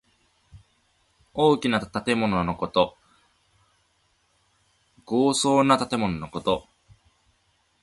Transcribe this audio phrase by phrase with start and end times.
[1.35, 2.97] 大きな建物のこと。
[5.05, 6.65] 豪壮な建物のこと。